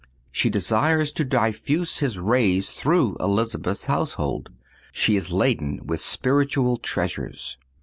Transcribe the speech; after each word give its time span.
She 0.31 0.49
desires 0.49 1.11
to 1.11 1.23
diffuse 1.23 1.99
His 1.99 2.17
rays 2.17 2.71
through 2.71 3.17
Elizabeth's 3.19 3.85
household. 3.85 4.49
She 4.91 5.15
is 5.15 5.31
laden 5.31 5.79
with 5.85 6.01
spiritual 6.01 6.77
treasures. 6.77 7.55